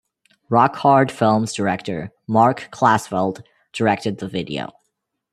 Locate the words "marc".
2.25-2.69